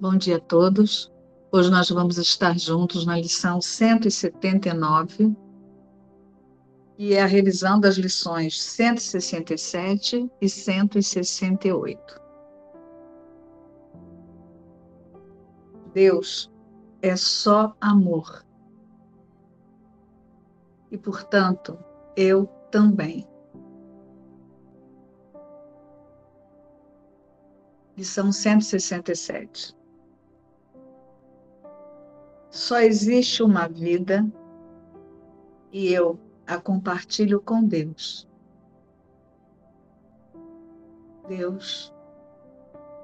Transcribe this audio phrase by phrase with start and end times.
[0.00, 1.12] Bom dia a todos.
[1.50, 5.36] Hoje nós vamos estar juntos na lição 179,
[6.96, 12.00] e é a revisão das lições 167 e 168.
[15.92, 16.48] Deus
[17.02, 18.46] é só amor.
[20.92, 21.76] E, portanto,
[22.16, 23.26] eu também.
[27.96, 29.76] Lição 167.
[32.58, 34.28] Só existe uma vida
[35.70, 38.28] e eu a compartilho com Deus.
[41.28, 41.94] Deus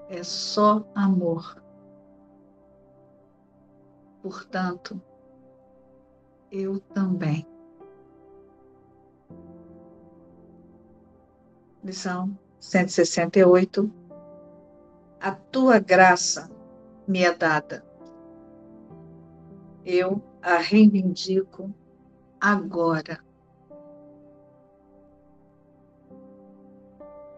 [0.08, 1.62] é só amor.
[4.20, 5.00] Portanto,
[6.50, 7.46] eu também.
[11.84, 13.89] Lição 168.
[15.20, 16.50] A tua graça
[17.06, 17.94] me é dada
[19.84, 21.72] eu a reivindico
[22.40, 23.18] agora.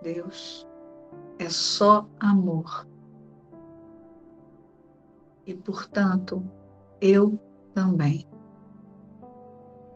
[0.02, 0.67] Deus
[1.39, 2.86] é só amor.
[5.47, 6.44] E, portanto,
[7.00, 7.39] eu
[7.74, 8.27] também.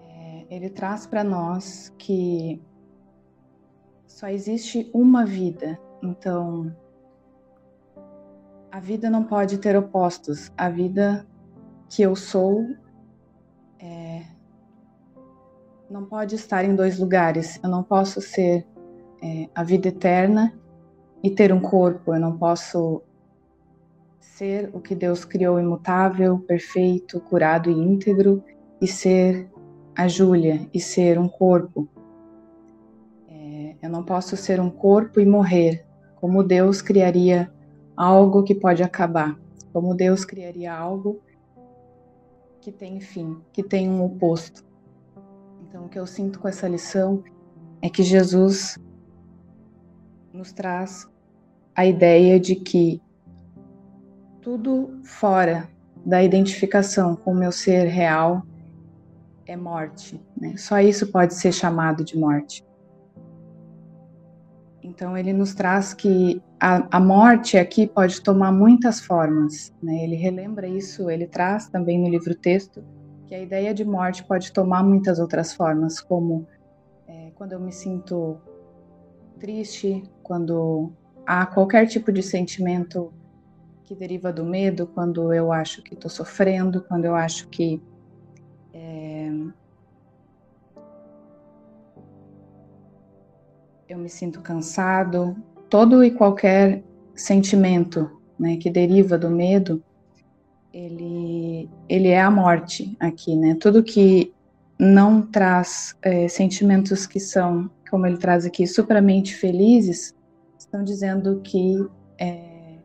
[0.01, 2.61] É, ele traz para nós que
[4.07, 6.75] só existe uma vida, então
[8.71, 10.53] a vida não pode ter opostos.
[10.57, 11.27] A vida
[11.91, 12.65] que eu sou
[13.81, 14.23] é,
[15.91, 17.59] não pode estar em dois lugares.
[17.63, 18.65] Eu não posso ser
[19.21, 20.55] é, a vida eterna
[21.21, 22.15] e ter um corpo.
[22.15, 23.03] Eu não posso
[24.21, 28.43] ser o que Deus criou imutável, perfeito, curado e íntegro
[28.81, 29.51] e ser
[29.97, 31.89] a Júlia e ser um corpo.
[33.29, 37.53] É, eu não posso ser um corpo e morrer, como Deus criaria
[37.97, 39.37] algo que pode acabar,
[39.73, 41.21] como Deus criaria algo
[42.61, 44.65] que tem fim, que tem um oposto.
[45.63, 47.23] Então, o que eu sinto com essa lição
[47.81, 48.79] é que Jesus
[50.33, 51.09] nos traz
[51.75, 53.01] a ideia de que
[54.41, 55.69] tudo fora
[56.05, 58.43] da identificação com o meu ser real
[59.47, 60.21] é morte.
[60.37, 60.57] Né?
[60.57, 62.65] Só isso pode ser chamado de morte.
[64.91, 69.73] Então, ele nos traz que a, a morte aqui pode tomar muitas formas.
[69.81, 70.03] Né?
[70.03, 72.83] Ele relembra isso, ele traz também no livro texto
[73.25, 76.45] que a ideia de morte pode tomar muitas outras formas, como
[77.07, 78.39] é, quando eu me sinto
[79.39, 80.93] triste, quando
[81.25, 83.13] há qualquer tipo de sentimento
[83.85, 87.81] que deriva do medo, quando eu acho que estou sofrendo, quando eu acho que
[94.01, 95.37] me sinto cansado,
[95.69, 96.83] todo e qualquer
[97.15, 99.83] sentimento né, que deriva do medo,
[100.73, 103.57] ele, ele é a morte aqui, né?
[103.61, 104.33] Tudo que
[104.79, 110.15] não traz é, sentimentos que são, como ele traz aqui, supramente felizes,
[110.59, 111.87] estão dizendo que
[112.19, 112.79] é,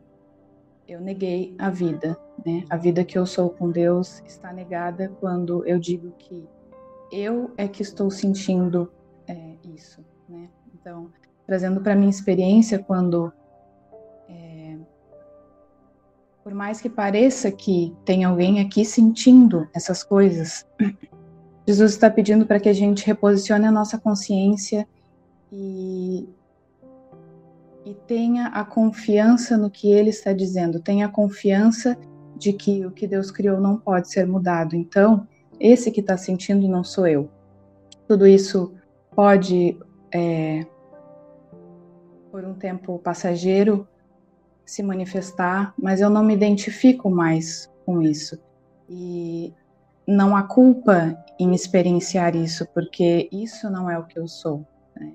[0.86, 2.64] eu neguei a vida, né?
[2.68, 6.44] A vida que eu sou com Deus está negada quando eu digo que
[7.10, 8.92] eu é que estou sentindo
[9.28, 10.48] é, isso, né?
[10.86, 11.10] Então,
[11.44, 13.32] trazendo para minha experiência, quando,
[14.28, 14.76] é,
[16.44, 20.64] por mais que pareça que tem alguém aqui sentindo essas coisas,
[21.66, 24.86] Jesus está pedindo para que a gente reposicione a nossa consciência
[25.50, 26.28] e,
[27.84, 31.98] e tenha a confiança no que Ele está dizendo, tenha a confiança
[32.36, 34.76] de que o que Deus criou não pode ser mudado.
[34.76, 35.26] Então,
[35.58, 37.28] esse que está sentindo não sou eu.
[38.06, 38.72] Tudo isso
[39.16, 39.76] pode
[40.12, 40.64] é,
[42.36, 43.88] por um tempo passageiro
[44.66, 48.38] se manifestar, mas eu não me identifico mais com isso.
[48.90, 49.54] E
[50.06, 54.66] não há culpa em experienciar isso, porque isso não é o que eu sou.
[54.94, 55.14] Né?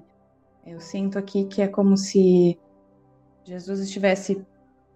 [0.65, 2.57] Eu sinto aqui que é como se
[3.44, 4.44] Jesus estivesse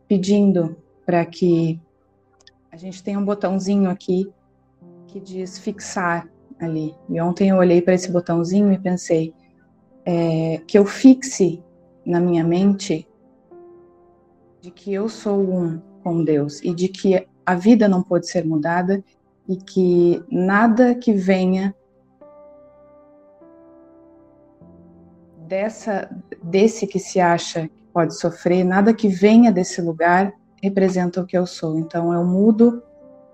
[0.07, 0.75] pedindo
[1.05, 1.79] para que
[2.71, 4.33] a gente tenha um botãozinho aqui
[5.05, 6.27] que diz fixar
[6.59, 6.95] ali.
[7.07, 9.31] E ontem eu olhei para esse botãozinho e pensei
[10.03, 11.63] é, que eu fixe
[12.05, 13.07] na minha mente
[14.61, 18.45] de que eu sou um com Deus e de que a vida não pode ser
[18.45, 19.03] mudada
[19.47, 21.75] e que nada que venha
[25.47, 26.09] dessa
[26.43, 31.37] desse que se acha que pode sofrer, nada que venha desse lugar representa o que
[31.37, 31.77] eu sou.
[31.77, 32.81] Então eu mudo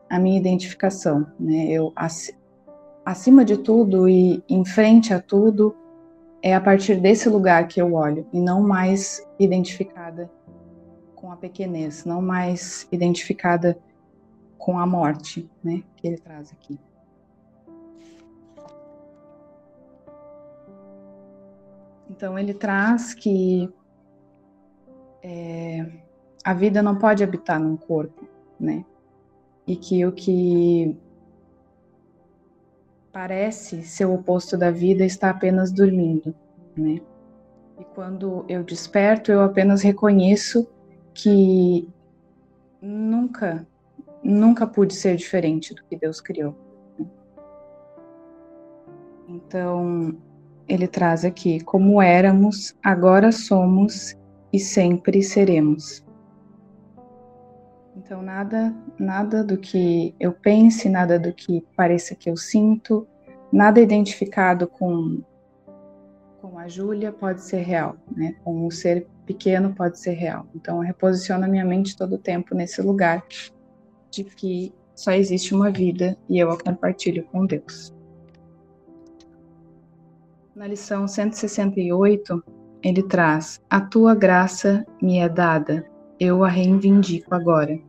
[0.10, 1.72] a minha identificação, né?
[1.72, 1.94] Eu
[3.06, 5.76] acima de tudo e em frente a tudo,
[6.42, 10.30] é a partir desse lugar que eu olho e não mais identificada
[11.16, 13.78] com a pequenez, não mais identificada
[14.58, 16.80] com a morte, né, que ele traz aqui.
[22.10, 23.72] Então ele traz que
[25.24, 25.86] é,
[26.44, 28.28] a vida não pode habitar num corpo,
[28.60, 28.84] né?
[29.66, 30.98] E que o que
[33.12, 36.34] parece ser o oposto da vida está apenas dormindo,
[36.76, 37.02] né?
[37.80, 40.68] E quando eu desperto, eu apenas reconheço
[41.14, 41.90] que
[42.82, 43.68] nunca,
[44.24, 46.56] nunca pude ser diferente do que Deus criou.
[49.28, 50.16] Então,
[50.68, 54.16] ele traz aqui: como éramos, agora somos
[54.54, 56.06] e sempre seremos.
[58.12, 63.08] Então, nada, nada do que eu pense, nada do que pareça que eu sinto,
[63.50, 65.22] nada identificado com,
[66.42, 68.36] com a Júlia pode ser real, né?
[68.44, 70.46] Com o ser pequeno pode ser real.
[70.54, 73.24] Então, eu reposiciono a minha mente todo o tempo nesse lugar
[74.12, 77.94] de que só existe uma vida e eu a compartilho com Deus.
[80.54, 82.44] Na lição 168,
[82.84, 87.80] ele traz: A tua graça me é dada, eu a reivindico agora.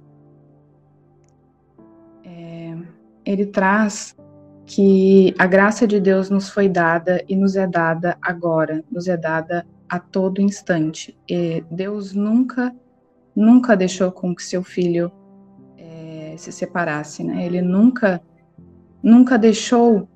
[3.25, 4.17] Ele traz
[4.67, 9.17] que a graça de Deus nos foi dada e nos é dada agora, nos é
[9.17, 11.19] dada a todo instante.
[11.29, 12.75] E Deus nunca,
[13.35, 15.13] nunca deixou com que seu filho
[15.77, 17.45] é, se separasse, né?
[17.45, 18.23] Ele nunca,
[19.03, 20.09] nunca deixou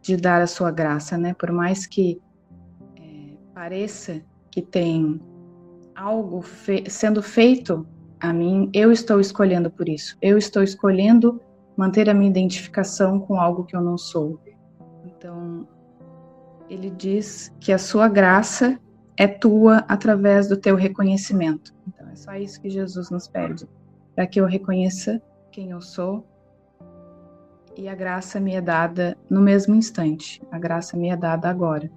[0.00, 1.34] de dar a sua graça, né?
[1.34, 2.20] Por mais que
[3.54, 4.20] pareça
[4.50, 5.20] que tem
[5.94, 7.86] algo fe sendo feito
[8.20, 10.16] a mim, eu estou escolhendo por isso.
[10.20, 11.40] Eu estou escolhendo
[11.76, 14.40] manter a minha identificação com algo que eu não sou.
[15.04, 15.66] Então,
[16.68, 18.78] ele diz que a sua graça
[19.16, 21.74] é tua através do teu reconhecimento.
[21.86, 23.68] Então, é só isso que Jesus nos pede,
[24.14, 26.26] para que eu reconheça quem eu sou.
[27.76, 30.40] E a graça me é dada no mesmo instante.
[30.50, 31.90] A graça me é dada agora.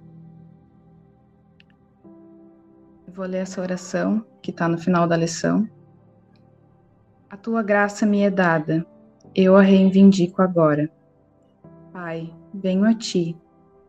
[3.18, 5.68] vou ler essa oração que está no final da lição.
[7.28, 8.86] A tua graça me é dada,
[9.40, 10.90] eu a reivindico agora.
[11.92, 13.36] Pai, venho a ti,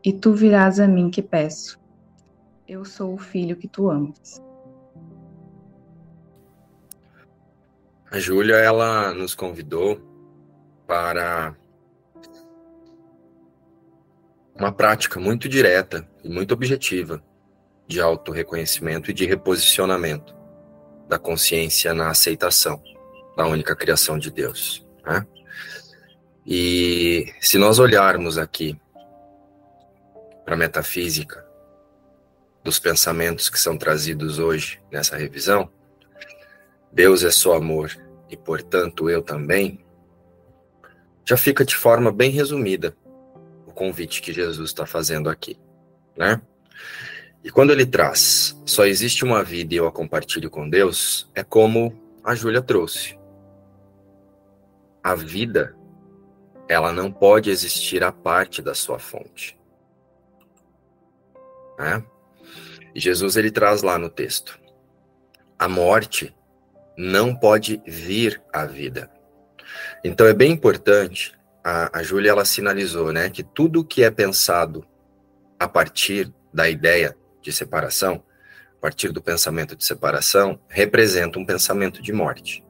[0.04, 1.80] e tu virás a mim que peço.
[2.68, 4.40] Eu sou o filho que tu amas.
[8.12, 10.00] A Júlia, ela nos convidou
[10.86, 11.56] para
[14.56, 17.24] uma prática muito direta e muito objetiva
[17.88, 20.36] de autorreconhecimento e de reposicionamento
[21.08, 22.80] da consciência na aceitação
[23.36, 24.86] da única criação de Deus.
[25.04, 25.26] Né?
[26.52, 28.76] E se nós olharmos aqui
[30.44, 31.46] para a metafísica
[32.64, 35.70] dos pensamentos que são trazidos hoje nessa revisão,
[36.92, 37.96] Deus é só amor
[38.32, 39.86] e, portanto, eu também,
[41.24, 42.98] já fica de forma bem resumida
[43.68, 45.56] o convite que Jesus está fazendo aqui,
[46.18, 46.42] né?
[47.44, 51.44] E quando ele traz, só existe uma vida e eu a compartilho com Deus, é
[51.44, 53.20] como a Júlia trouxe.
[55.04, 55.78] A vida,
[56.70, 59.58] ela não pode existir à parte da sua fonte.
[61.80, 62.04] Né?
[62.96, 64.60] Jesus ele traz lá no texto:
[65.58, 66.34] a morte
[66.96, 69.10] não pode vir à vida.
[70.04, 74.86] Então é bem importante, a, a Júlia ela sinalizou, né, que tudo que é pensado
[75.60, 78.24] a partir da ideia de separação,
[78.78, 82.64] a partir do pensamento de separação, representa um pensamento de morte.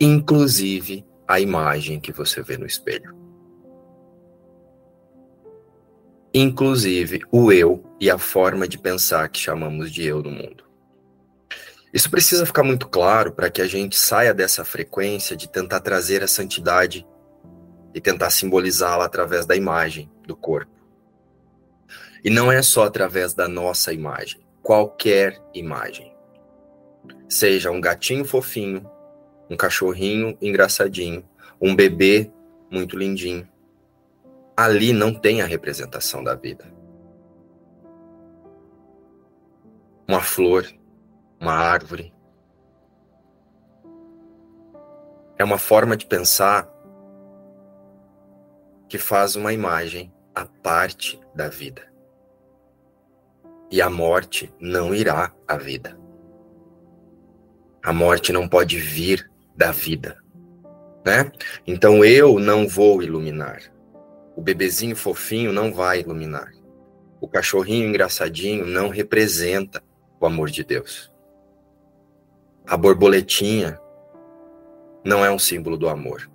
[0.00, 3.14] Inclusive a imagem que você vê no espelho.
[6.32, 10.64] Inclusive o eu e a forma de pensar que chamamos de eu no mundo.
[11.92, 16.22] Isso precisa ficar muito claro para que a gente saia dessa frequência de tentar trazer
[16.22, 17.06] a santidade
[17.94, 20.72] e tentar simbolizá-la através da imagem do corpo.
[22.22, 26.14] E não é só através da nossa imagem, qualquer imagem.
[27.28, 28.88] Seja um gatinho fofinho,
[29.50, 31.26] um cachorrinho engraçadinho,
[31.60, 32.30] um bebê
[32.70, 33.48] muito lindinho.
[34.56, 36.64] Ali não tem a representação da vida.
[40.06, 40.66] Uma flor,
[41.40, 42.12] uma árvore.
[45.38, 46.68] É uma forma de pensar
[48.88, 51.88] que faz uma imagem a parte da vida
[53.70, 55.98] e a morte não irá à vida.
[57.82, 60.16] A morte não pode vir da vida,
[61.04, 61.32] né?
[61.66, 63.60] Então eu não vou iluminar.
[64.36, 66.52] O bebezinho fofinho não vai iluminar.
[67.20, 69.82] O cachorrinho engraçadinho não representa
[70.20, 71.12] o amor de Deus.
[72.68, 73.80] A borboletinha
[75.04, 76.30] não é um símbolo do amor.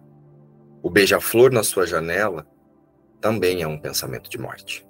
[0.82, 2.46] O beija-flor na sua janela
[3.22, 4.86] também é um pensamento de morte.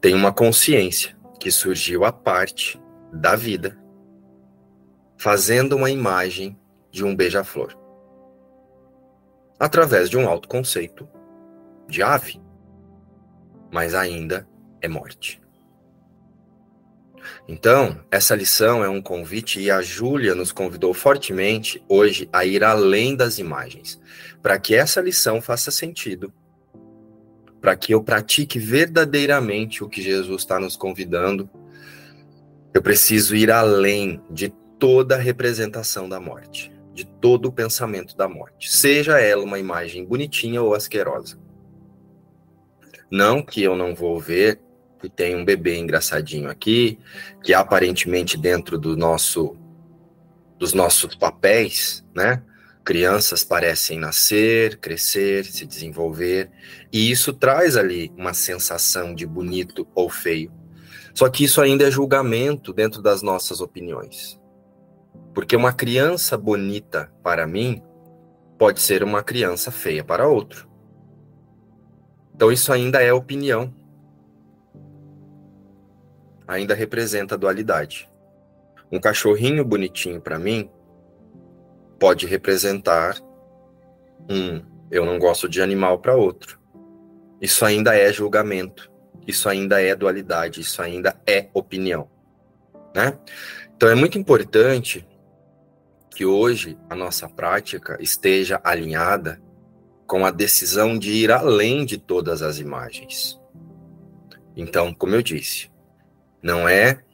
[0.00, 2.80] Tem uma consciência que surgiu à parte
[3.12, 3.78] da vida,
[5.18, 6.58] fazendo uma imagem
[6.98, 7.78] de um beija-flor,
[9.58, 11.08] através de um autoconceito
[11.88, 12.40] de ave,
[13.72, 14.48] mas ainda
[14.80, 15.40] é morte.
[17.46, 22.64] Então, essa lição é um convite e a Júlia nos convidou fortemente hoje a ir
[22.64, 24.00] além das imagens,
[24.42, 26.32] para que essa lição faça sentido,
[27.60, 31.48] para que eu pratique verdadeiramente o que Jesus está nos convidando.
[32.74, 38.28] Eu preciso ir além de toda a representação da morte, de todo o pensamento da
[38.28, 41.38] morte, seja ela uma imagem bonitinha ou asquerosa.
[43.08, 44.60] Não que eu não vou ver
[45.00, 46.98] que tem um bebê engraçadinho aqui,
[47.44, 49.56] que aparentemente dentro do nosso
[50.58, 52.42] dos nossos papéis, né?
[52.84, 56.50] Crianças parecem nascer, crescer, se desenvolver,
[56.92, 60.50] e isso traz ali uma sensação de bonito ou feio.
[61.14, 64.40] Só que isso ainda é julgamento dentro das nossas opiniões.
[65.38, 67.80] Porque uma criança bonita para mim
[68.58, 70.68] pode ser uma criança feia para outro.
[72.34, 73.72] Então isso ainda é opinião
[76.44, 78.10] ainda representa dualidade.
[78.90, 80.68] Um cachorrinho bonitinho para mim
[82.00, 83.16] pode representar
[84.28, 86.58] um eu não gosto de animal para outro.
[87.40, 88.90] Isso ainda é julgamento,
[89.24, 92.10] isso ainda é dualidade, isso ainda é opinião,
[92.92, 93.16] né?
[93.76, 95.06] Então é muito importante
[96.10, 99.40] que hoje a nossa prática esteja alinhada
[100.06, 103.38] com a decisão de ir além de todas as imagens.
[104.56, 105.70] Então, como eu disse,
[106.42, 107.04] não é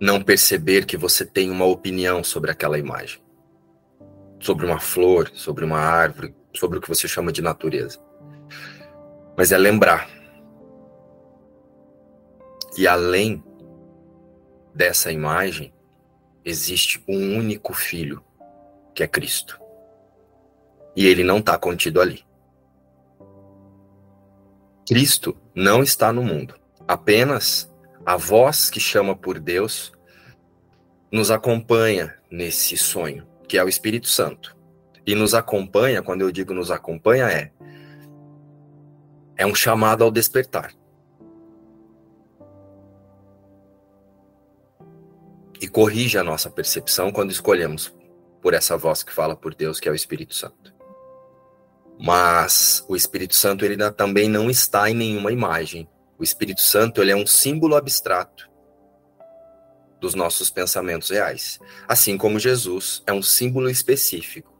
[0.00, 3.20] não perceber que você tem uma opinião sobre aquela imagem,
[4.38, 7.98] sobre uma flor, sobre uma árvore, sobre o que você chama de natureza.
[9.36, 10.08] Mas é lembrar
[12.74, 13.42] que além
[14.72, 15.73] dessa imagem
[16.44, 18.22] existe um único filho,
[18.94, 19.60] que é Cristo.
[20.94, 22.24] E ele não está contido ali.
[24.86, 26.54] Cristo não está no mundo.
[26.86, 27.72] Apenas
[28.04, 29.92] a voz que chama por Deus
[31.10, 34.54] nos acompanha nesse sonho, que é o Espírito Santo.
[35.06, 37.50] E nos acompanha, quando eu digo nos acompanha, é
[39.36, 40.72] é um chamado ao despertar.
[45.74, 47.92] Corrige a nossa percepção quando escolhemos
[48.40, 50.72] por essa voz que fala por Deus, que é o Espírito Santo.
[51.98, 57.10] Mas o Espírito Santo ele também não está em nenhuma imagem, o Espírito Santo ele
[57.10, 58.48] é um símbolo abstrato
[60.00, 64.54] dos nossos pensamentos reais, assim como Jesus é um símbolo específico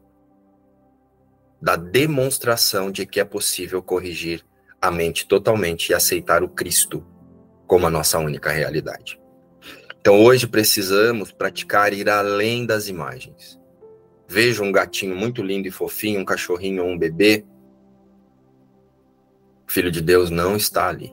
[1.61, 4.45] da demonstração de que é possível corrigir
[4.81, 7.07] a mente totalmente e aceitar o Cristo
[7.65, 9.17] como a nossa única realidade.
[10.05, 13.59] Então hoje precisamos praticar ir além das imagens.
[14.27, 17.43] Veja um gatinho muito lindo e fofinho, um cachorrinho ou um bebê.
[19.67, 21.11] O Filho de Deus não está ali.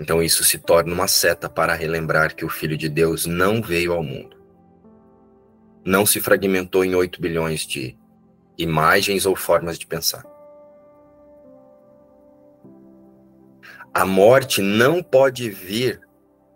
[0.00, 3.92] Então isso se torna uma seta para relembrar que o Filho de Deus não veio
[3.92, 4.42] ao mundo.
[5.84, 7.94] Não se fragmentou em 8 bilhões de
[8.56, 10.24] imagens ou formas de pensar.
[13.92, 16.07] A morte não pode vir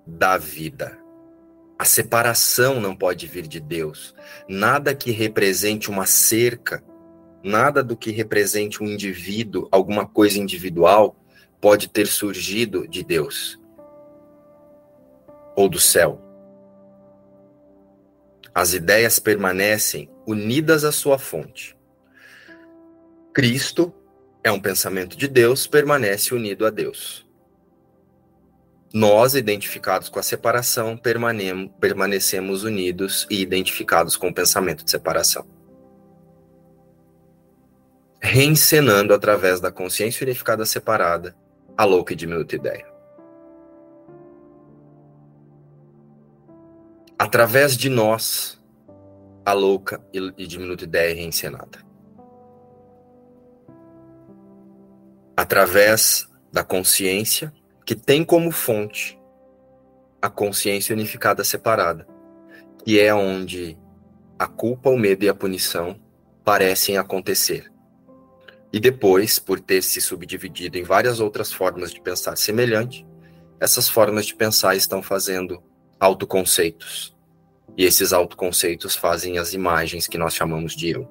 [0.07, 0.99] da vida.
[1.79, 4.15] A separação não pode vir de Deus.
[4.49, 6.83] Nada que represente uma cerca,
[7.43, 11.17] nada do que represente um indivíduo, alguma coisa individual,
[11.61, 13.61] pode ter surgido de Deus
[15.57, 16.21] ou do céu.
[18.55, 21.77] As ideias permanecem unidas à sua fonte.
[23.33, 23.93] Cristo
[24.45, 27.27] é um pensamento de Deus, permanece unido a Deus.
[28.95, 31.01] Nós, identificados com a separação,
[31.81, 35.47] permanecemos unidos e identificados com o pensamento de separação.
[38.21, 41.35] Reencenando através da consciência unificada separada
[41.77, 42.87] a louca e diminuta ideia.
[47.19, 48.63] Através de nós,
[49.45, 51.79] a louca e diminuta ideia é reencenada.
[55.35, 57.53] Através da consciência,
[57.93, 59.21] que tem como fonte
[60.23, 62.07] a consciência unificada separada,
[62.83, 63.79] que é onde
[64.39, 66.01] a culpa, o medo e a punição
[66.43, 67.71] parecem acontecer.
[68.73, 73.07] E depois, por ter se subdividido em várias outras formas de pensar semelhante,
[73.61, 75.63] essas formas de pensar estão fazendo
[76.01, 77.15] autoconceitos
[77.77, 81.07] E esses autoconceitos fazem as imagens que nós chamamos de eu.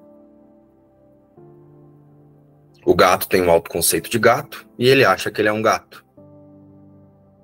[2.83, 6.03] O gato tem um autoconceito de gato e ele acha que ele é um gato.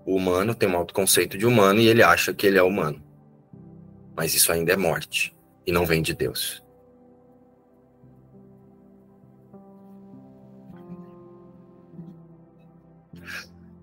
[0.07, 3.03] O humano tem um autoconceito de humano e ele acha que ele é humano.
[4.15, 5.35] Mas isso ainda é morte
[5.65, 6.63] e não vem de Deus.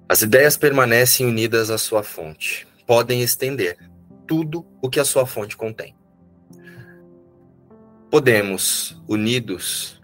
[0.08, 2.66] As ideias permanecem unidas à sua fonte.
[2.86, 3.76] Podem estender
[4.26, 5.94] tudo o que a sua fonte contém.
[8.10, 10.00] Podemos, unidos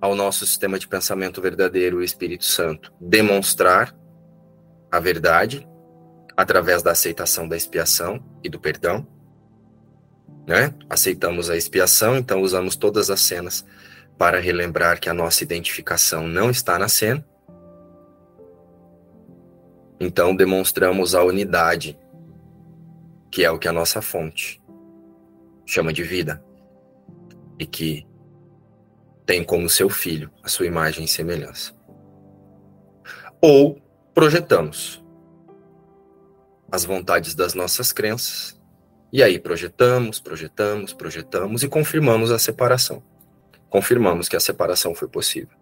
[0.00, 3.94] ao nosso sistema de pensamento verdadeiro, o Espírito Santo, demonstrar
[4.92, 5.66] a verdade
[6.36, 9.06] através da aceitação da expiação e do perdão.
[10.46, 10.74] Né?
[10.88, 13.64] Aceitamos a expiação, então usamos todas as cenas
[14.18, 17.24] para relembrar que a nossa identificação não está na cena.
[19.98, 21.98] Então demonstramos a unidade,
[23.30, 24.60] que é o que a nossa fonte
[25.64, 26.44] chama de vida,
[27.58, 28.06] e que
[29.24, 31.72] tem como seu filho a sua imagem e semelhança.
[33.40, 33.81] Ou
[34.14, 35.02] projetamos
[36.70, 38.58] as vontades das nossas crenças,
[39.12, 43.02] e aí projetamos, projetamos, projetamos e confirmamos a separação.
[43.68, 45.56] Confirmamos que a separação foi possível.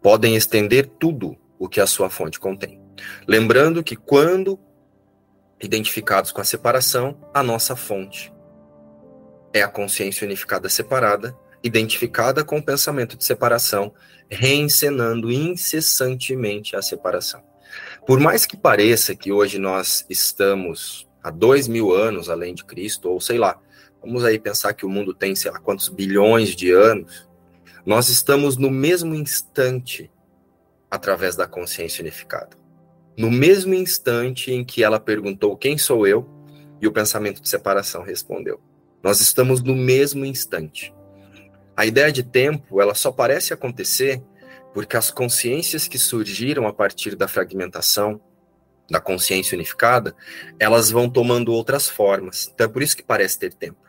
[0.00, 2.80] Podem estender tudo o que a sua fonte contém.
[3.26, 4.58] Lembrando que quando
[5.60, 8.32] identificados com a separação, a nossa fonte
[9.52, 13.92] é a consciência unificada separada, identificada com o pensamento de separação,
[14.28, 17.42] reencenando incessantemente a separação.
[18.06, 23.10] Por mais que pareça que hoje nós estamos há dois mil anos além de Cristo,
[23.10, 23.58] ou sei lá,
[24.00, 27.28] vamos aí pensar que o mundo tem sei lá quantos bilhões de anos,
[27.84, 30.10] nós estamos no mesmo instante
[30.90, 32.56] através da consciência unificada.
[33.16, 36.28] No mesmo instante em que ela perguntou quem sou eu,
[36.80, 38.60] e o pensamento de separação respondeu.
[39.02, 40.94] Nós estamos no mesmo instante.
[41.76, 44.22] A ideia de tempo, ela só parece acontecer
[44.72, 48.20] porque as consciências que surgiram a partir da fragmentação,
[48.90, 50.14] da consciência unificada,
[50.58, 52.50] elas vão tomando outras formas.
[52.52, 53.80] Então é por isso que parece ter tempo.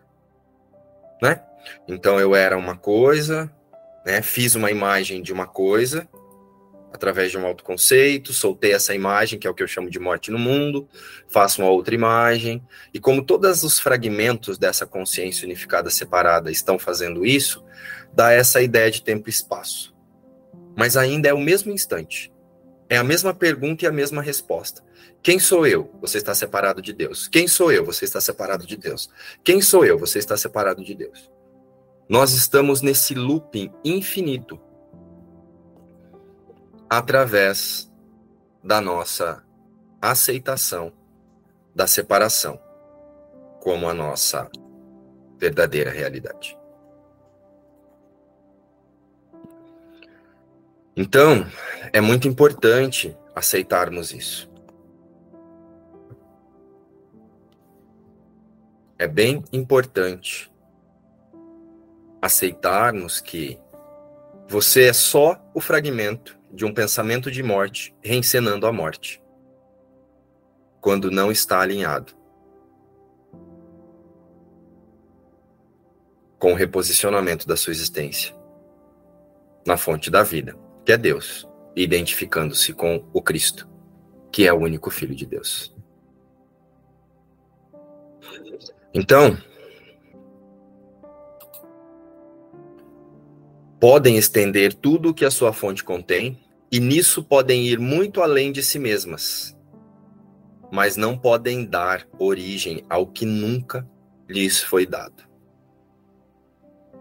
[1.21, 1.41] Né?
[1.87, 3.51] Então eu era uma coisa,
[4.05, 6.07] né, fiz uma imagem de uma coisa,
[6.97, 10.31] através de um autoconceito, soltei essa imagem, que é o que eu chamo de morte
[10.31, 10.89] no mundo,
[11.29, 12.61] faço uma outra imagem,
[12.93, 17.63] e como todos os fragmentos dessa consciência unificada separada estão fazendo isso,
[18.13, 19.95] dá essa ideia de tempo e espaço.
[20.75, 22.33] Mas ainda é o mesmo instante.
[22.89, 24.83] É a mesma pergunta e a mesma resposta.
[25.21, 25.91] Quem sou eu?
[26.01, 27.27] Você está separado de Deus.
[27.27, 27.85] Quem sou eu?
[27.85, 29.09] Você está separado de Deus.
[29.43, 29.99] Quem sou eu?
[29.99, 31.29] Você está separado de Deus.
[32.07, 34.59] Nós estamos nesse looping infinito
[36.89, 37.91] através
[38.63, 39.43] da nossa
[40.01, 40.93] aceitação
[41.75, 42.59] da separação
[43.59, 44.49] como a nossa
[45.37, 46.57] verdadeira realidade.
[50.95, 51.45] Então,
[51.93, 54.49] é muito importante aceitarmos isso.
[58.97, 60.51] É bem importante
[62.19, 63.59] aceitarmos que
[64.47, 69.21] você é só o fragmento de um pensamento de morte reencenando a morte,
[70.79, 72.13] quando não está alinhado
[76.39, 78.35] com o reposicionamento da sua existência
[79.65, 83.67] na fonte da vida, que é Deus, identificando-se com o Cristo,
[84.31, 85.75] que é o único Filho de Deus.
[88.93, 89.37] Então,
[93.79, 96.39] podem estender tudo o que a sua fonte contém,
[96.71, 99.57] e nisso podem ir muito além de si mesmas,
[100.71, 103.87] mas não podem dar origem ao que nunca
[104.27, 105.23] lhes foi dado.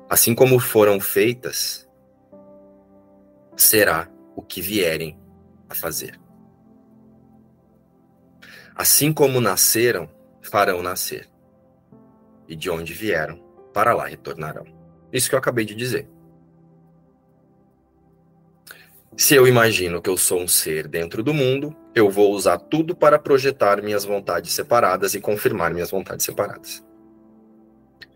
[0.09, 1.89] Assim como foram feitas,
[3.57, 5.19] será o que vierem
[5.69, 6.21] a fazer.
[8.75, 10.09] Assim como nasceram,
[10.43, 11.29] farão nascer.
[12.47, 13.39] E de onde vieram,
[13.73, 14.67] para lá retornarão.
[15.13, 16.09] Isso que eu acabei de dizer.
[19.17, 22.95] Se eu imagino que eu sou um ser dentro do mundo, eu vou usar tudo
[22.95, 26.85] para projetar minhas vontades separadas e confirmar minhas vontades separadas.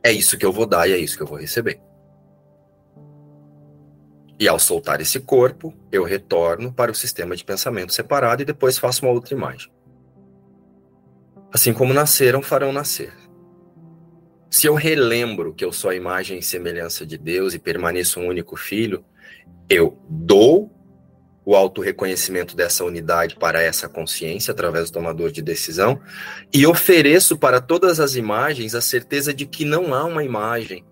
[0.02, 1.80] É isso que eu vou dar e é isso que eu vou receber.
[4.38, 8.78] E ao soltar esse corpo, eu retorno para o sistema de pensamento separado e depois
[8.78, 9.72] faço uma outra imagem.
[11.52, 13.12] Assim como nasceram, farão nascer.
[14.50, 18.26] Se eu relembro que eu sou a imagem e semelhança de Deus e permaneço um
[18.26, 19.04] único filho,
[19.68, 20.79] eu dou
[21.50, 26.00] o auto-reconhecimento dessa unidade para essa consciência através do tomador de decisão
[26.54, 30.86] e ofereço para todas as imagens a certeza de que não há uma imagem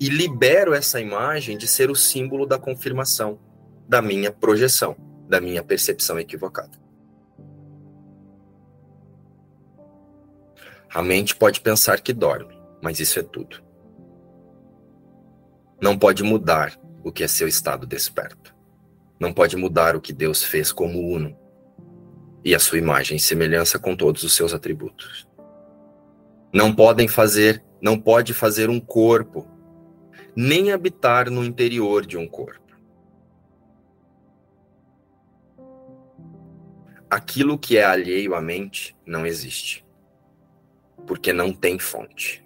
[0.00, 3.38] e libero essa imagem de ser o símbolo da confirmação
[3.86, 4.96] da minha projeção,
[5.28, 6.80] da minha percepção equivocada.
[10.88, 13.62] A mente pode pensar que dorme, mas isso é tudo.
[15.82, 18.51] Não pode mudar o que é seu estado desperto
[19.22, 21.38] não pode mudar o que Deus fez como uno
[22.44, 25.28] e a sua imagem e semelhança com todos os seus atributos.
[26.52, 29.48] Não podem fazer, não pode fazer um corpo,
[30.34, 32.60] nem habitar no interior de um corpo.
[37.08, 39.86] Aquilo que é alheio à mente não existe,
[41.06, 42.44] porque não tem fonte.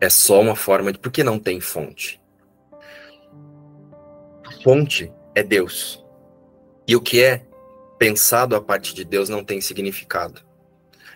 [0.00, 0.98] É só uma forma de.
[0.98, 2.18] Por que não tem fonte?
[4.66, 6.04] Fonte é Deus.
[6.88, 7.46] E o que é
[8.00, 10.42] pensado a partir de Deus não tem significado.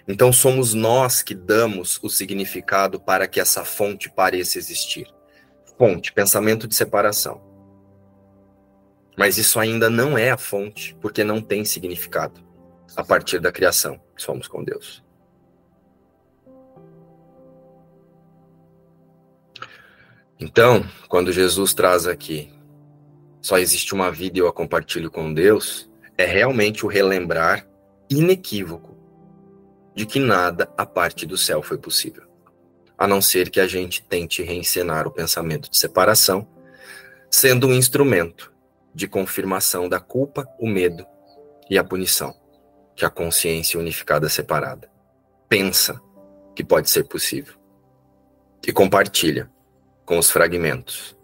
[0.07, 5.13] Então somos nós que damos o significado para que essa fonte pareça existir.
[5.77, 7.43] Fonte, pensamento de separação.
[9.19, 12.41] Mas isso ainda não é a fonte, porque não tem significado
[12.95, 14.01] a partir da criação.
[14.17, 15.03] Somos com Deus.
[20.39, 22.60] Então, quando Jesus traz aqui
[23.41, 27.67] só existe uma vida e eu a compartilho com Deus, é realmente o relembrar
[28.09, 28.97] inequívoco
[29.95, 32.25] de que nada a parte do céu foi possível.
[32.99, 36.47] A não ser que a gente tente reencenar o pensamento de separação,
[37.31, 38.53] sendo um instrumento
[38.95, 41.07] de confirmação da culpa, o medo
[41.71, 42.35] e a punição
[42.95, 44.91] que a consciência unificada separada
[45.49, 45.99] pensa
[46.55, 47.55] que pode ser possível
[48.67, 49.51] e compartilha
[50.05, 51.17] com os fragmentos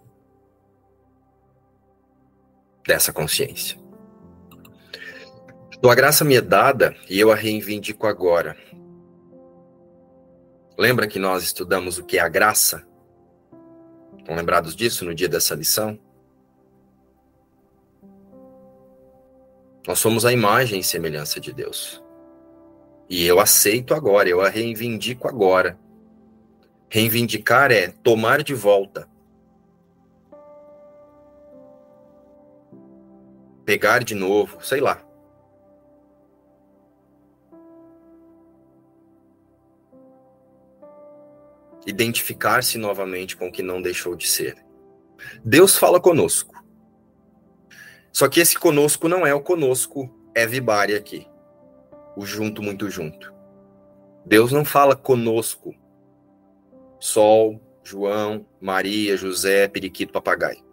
[2.86, 3.78] dessa consciência.
[5.80, 8.56] Tua graça me é dada e eu a reivindico agora.
[10.78, 12.86] Lembra que nós estudamos o que é a graça?
[14.18, 15.98] Estão lembrados disso no dia dessa lição?
[19.86, 22.02] Nós somos a imagem e semelhança de Deus.
[23.08, 25.78] E eu aceito agora, eu a reivindico agora.
[26.88, 29.08] Reivindicar é tomar de volta
[33.66, 35.04] pegar de novo, sei lá.
[41.84, 44.56] Identificar-se novamente com o que não deixou de ser.
[45.44, 46.54] Deus fala conosco.
[48.12, 51.28] Só que esse conosco não é o conosco é vibare aqui.
[52.16, 53.34] O junto, muito junto.
[54.24, 55.74] Deus não fala conosco.
[56.98, 60.65] Sol, João, Maria, José, Periquito, Papagaio.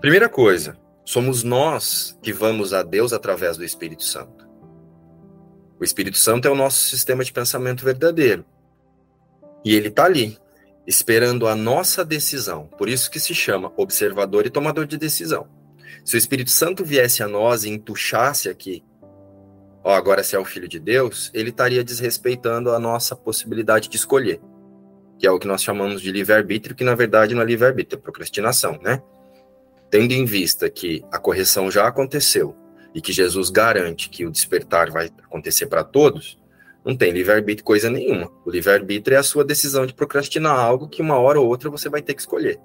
[0.00, 4.46] Primeira coisa, somos nós que vamos a Deus através do Espírito Santo.
[5.78, 8.44] O Espírito Santo é o nosso sistema de pensamento verdadeiro.
[9.64, 10.38] E ele está ali,
[10.86, 12.66] esperando a nossa decisão.
[12.78, 15.48] Por isso que se chama observador e tomador de decisão.
[16.04, 18.84] Se o Espírito Santo viesse a nós e entuchasse aqui,
[19.82, 23.96] ó, agora se é o Filho de Deus, ele estaria desrespeitando a nossa possibilidade de
[23.96, 24.40] escolher,
[25.18, 28.02] que é o que nós chamamos de livre-arbítrio, que na verdade não é livre-arbítrio, é
[28.02, 29.02] procrastinação, né?
[29.90, 32.56] Tendo em vista que a correção já aconteceu
[32.94, 36.38] e que Jesus garante que o despertar vai acontecer para todos,
[36.84, 38.30] não tem livre-arbítrio coisa nenhuma.
[38.44, 41.88] O livre-arbítrio é a sua decisão de procrastinar algo que uma hora ou outra você
[41.88, 42.60] vai ter que escolher.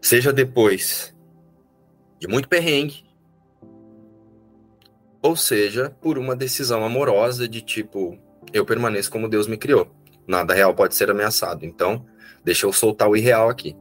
[0.00, 1.14] Seja depois
[2.18, 3.04] de muito perrengue,
[5.22, 8.18] ou seja, por uma decisão amorosa de tipo,
[8.52, 9.90] eu permaneço como Deus me criou.
[10.26, 11.64] Nada real pode ser ameaçado.
[11.64, 12.06] Então,
[12.44, 13.76] deixa eu soltar o irreal aqui.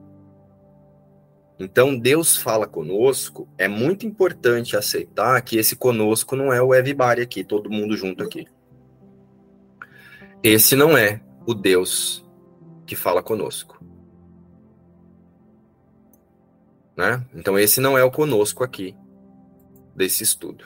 [1.57, 7.21] Então, Deus fala conosco, é muito importante aceitar que esse conosco não é o everybody
[7.21, 8.45] aqui, todo mundo junto aqui.
[10.43, 12.25] Esse não é o Deus
[12.85, 13.83] que fala conosco.
[16.95, 17.25] Né?
[17.33, 18.95] Então, esse não é o conosco aqui
[19.95, 20.65] desse estudo.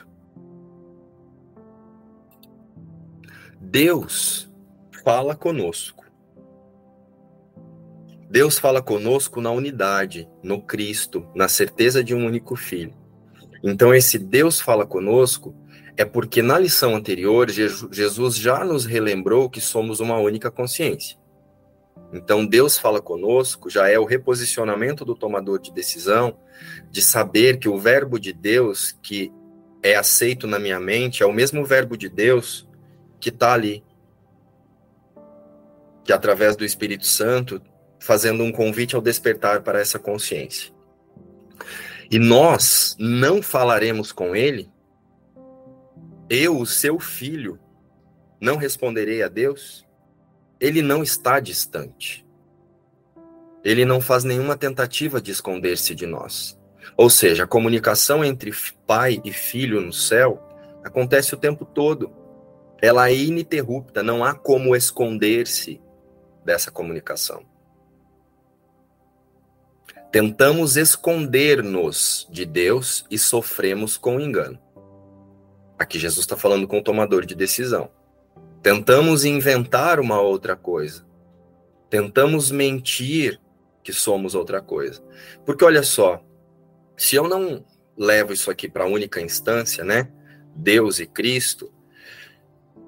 [3.60, 4.50] Deus
[5.04, 6.09] fala conosco
[8.30, 12.94] Deus fala conosco na unidade, no Cristo, na certeza de um único Filho.
[13.60, 15.52] Então, esse Deus fala conosco
[15.96, 21.18] é porque na lição anterior, Jesus já nos relembrou que somos uma única consciência.
[22.12, 26.38] Então, Deus fala conosco já é o reposicionamento do tomador de decisão,
[26.88, 29.32] de saber que o Verbo de Deus que
[29.82, 32.68] é aceito na minha mente é o mesmo Verbo de Deus
[33.18, 33.82] que está ali
[36.04, 37.60] que através do Espírito Santo,
[38.00, 40.72] fazendo um convite ao despertar para essa consciência.
[42.10, 44.68] E nós não falaremos com ele,
[46.28, 47.58] eu, o seu filho,
[48.40, 49.86] não responderei a Deus?
[50.58, 52.26] Ele não está distante.
[53.62, 56.58] Ele não faz nenhuma tentativa de esconder-se de nós.
[56.96, 58.52] Ou seja, a comunicação entre
[58.86, 60.42] pai e filho no céu
[60.82, 62.10] acontece o tempo todo.
[62.80, 65.80] Ela é ininterrupta, não há como esconder-se
[66.44, 67.44] dessa comunicação.
[70.12, 74.58] Tentamos esconder-nos de Deus e sofremos com engano.
[75.78, 77.88] Aqui Jesus está falando com o tomador de decisão.
[78.60, 81.06] Tentamos inventar uma outra coisa.
[81.88, 83.40] Tentamos mentir
[83.84, 85.00] que somos outra coisa.
[85.46, 86.22] Porque olha só,
[86.96, 87.64] se eu não
[87.96, 90.10] levo isso aqui para a única instância, né?
[90.56, 91.72] Deus e Cristo,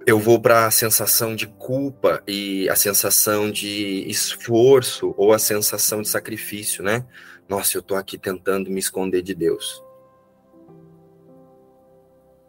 [0.06, 6.02] eu vou para a sensação de culpa e a sensação de esforço ou a sensação
[6.02, 7.06] de sacrifício, né?
[7.48, 9.82] Nossa, eu estou aqui tentando me esconder de Deus.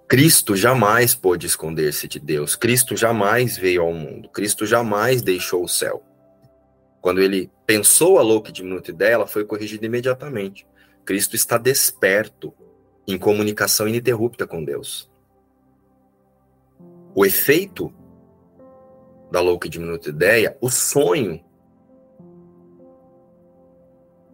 [0.07, 2.55] Cristo jamais pôde esconder-se de Deus.
[2.55, 4.29] Cristo jamais veio ao mundo.
[4.29, 6.03] Cristo jamais deixou o céu.
[7.01, 10.67] Quando ele pensou a louca diminuta ideia, ela foi corrigida imediatamente.
[11.05, 12.53] Cristo está desperto,
[13.05, 15.11] em comunicação ininterrupta com Deus.
[17.15, 17.93] O efeito
[19.31, 21.43] da louca e diminuta ideia, o sonho,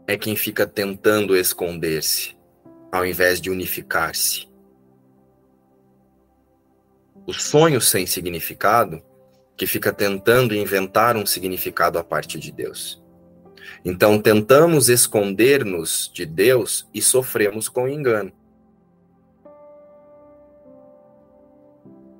[0.07, 2.35] é quem fica tentando esconder-se,
[2.91, 4.49] ao invés de unificar-se.
[7.27, 9.03] O sonho sem significado,
[9.55, 13.03] que fica tentando inventar um significado a partir de Deus.
[13.85, 18.31] Então, tentamos esconder-nos de Deus e sofremos com engano.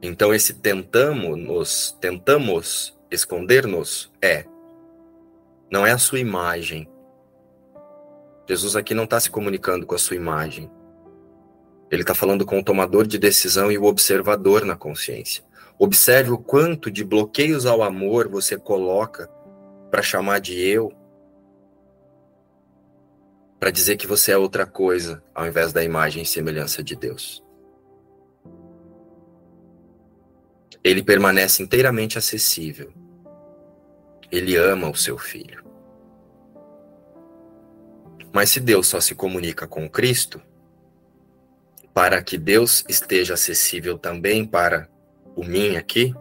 [0.02, 4.46] Então esse tentamos, tentamos esconder-nos é
[5.72, 6.90] não é a sua imagem.
[8.48, 10.72] Jesus aqui não está se comunicando com a sua imagem.
[11.92, 15.44] Ele está falando com o tomador de decisão e o observador na consciência.
[15.78, 19.30] Observe o quanto de bloqueios ao amor você coloca
[19.92, 20.92] para chamar de eu,
[23.60, 27.44] para dizer que você é outra coisa, ao invés da imagem e semelhança de Deus.
[30.84, 32.92] Ele permanece inteiramente acessível.
[34.32, 35.64] Ele ama o seu filho.
[38.32, 40.42] Mas se Deus só se comunica com Cristo,
[41.94, 44.88] para que Deus esteja acessível também para
[45.36, 46.14] o mim aqui,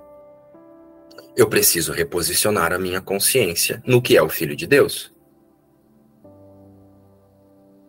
[1.36, 5.14] eu preciso reposicionar a minha consciência no que é o Filho de Deus.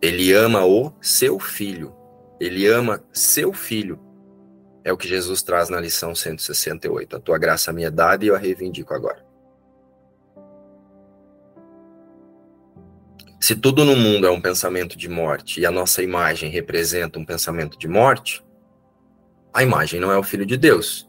[0.00, 1.94] Ele ama o seu filho.
[2.38, 4.09] Ele ama seu filho
[4.84, 7.16] é o que Jesus traz na lição 168.
[7.16, 9.24] A tua graça me é dada e eu a reivindico agora.
[13.40, 17.24] Se tudo no mundo é um pensamento de morte e a nossa imagem representa um
[17.24, 18.44] pensamento de morte,
[19.52, 21.08] a imagem não é o Filho de Deus.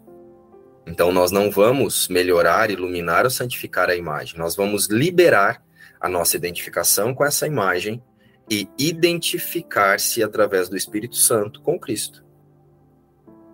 [0.88, 4.40] Então nós não vamos melhorar, iluminar ou santificar a imagem.
[4.40, 5.62] Nós vamos liberar
[6.00, 8.02] a nossa identificação com essa imagem
[8.50, 12.26] e identificar-se através do Espírito Santo com Cristo.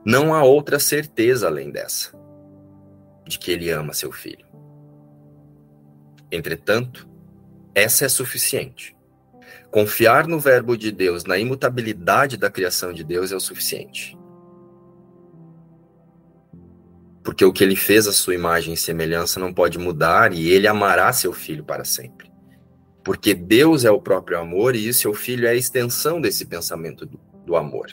[0.06, 2.18] Não há outra certeza além dessa,
[3.26, 4.46] de que ele ama seu filho.
[6.32, 7.08] Entretanto,
[7.74, 8.96] essa é suficiente.
[9.72, 14.18] Confiar no Verbo de Deus, na imutabilidade da criação de Deus, é o suficiente.
[17.24, 20.66] Porque o que ele fez à sua imagem e semelhança não pode mudar e ele
[20.66, 22.32] amará seu filho para sempre.
[23.04, 27.20] Porque Deus é o próprio amor e seu filho é a extensão desse pensamento do,
[27.46, 27.88] do amor.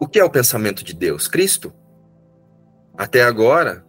[0.00, 1.26] O que é o pensamento de Deus?
[1.26, 1.72] Cristo.
[2.96, 3.84] Até agora,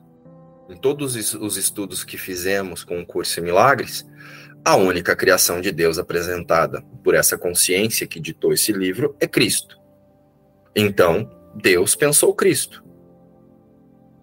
[0.68, 4.08] em todos os estudos que fizemos com o curso em Milagres,
[4.66, 9.80] a única criação de Deus apresentada por essa consciência que ditou esse livro é Cristo.
[10.76, 12.84] Então, Deus pensou Cristo.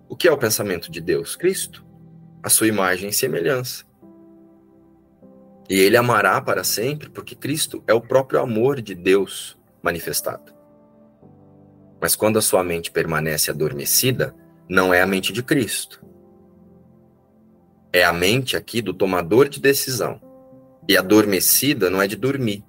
[0.08, 1.36] O que é o pensamento de Deus?
[1.36, 1.86] Cristo.
[2.42, 3.84] A sua imagem e semelhança.
[5.68, 10.55] E ele amará para sempre, porque Cristo é o próprio amor de Deus manifestado.
[12.00, 14.34] Mas quando a sua mente permanece adormecida,
[14.68, 16.04] não é a mente de Cristo.
[17.92, 20.20] É a mente aqui do tomador de decisão.
[20.88, 22.64] E adormecida não é de dormir.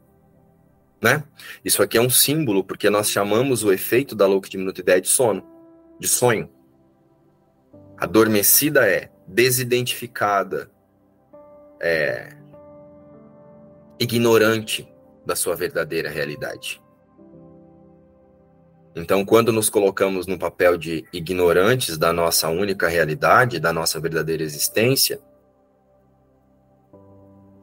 [1.02, 1.24] Né?
[1.64, 5.08] Isso aqui é um símbolo porque nós chamamos o efeito da louca diminuta ideia de
[5.08, 5.46] sono,
[6.00, 6.50] de sonho.
[7.98, 10.72] Adormecida é desidentificada,
[11.80, 12.36] é
[14.00, 14.88] ignorante
[15.26, 16.82] da sua verdadeira realidade.
[18.98, 24.42] Então, quando nos colocamos no papel de ignorantes da nossa única realidade, da nossa verdadeira
[24.42, 25.22] existência,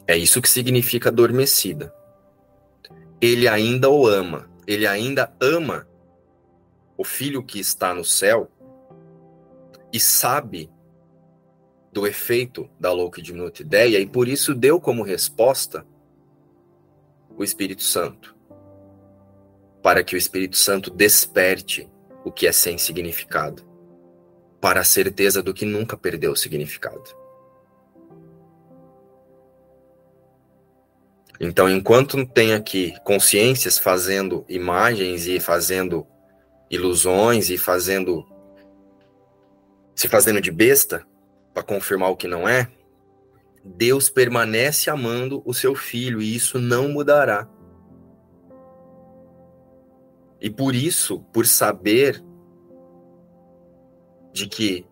[0.06, 1.92] é isso que significa adormecida.
[3.20, 5.88] Ele ainda o ama, ele ainda ama
[6.96, 8.48] o filho que está no céu
[9.92, 10.70] e sabe
[11.92, 15.84] do efeito da louca e diminuta ideia e por isso deu como resposta
[17.36, 18.33] o Espírito Santo
[19.84, 21.86] para que o Espírito Santo desperte
[22.24, 23.62] o que é sem significado,
[24.58, 27.04] para a certeza do que nunca perdeu o significado.
[31.38, 36.06] Então, enquanto tem aqui consciências fazendo imagens e fazendo
[36.70, 38.26] ilusões e fazendo
[39.94, 41.06] se fazendo de besta
[41.52, 42.72] para confirmar o que não é,
[43.62, 47.46] Deus permanece amando o seu filho e isso não mudará.
[50.44, 52.22] E por isso, por saber
[54.30, 54.86] de que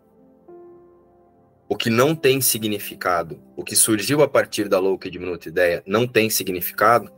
[1.68, 5.82] o que não tem significado, o que surgiu a partir da louca e diminuta ideia,
[5.86, 7.12] não tem significado,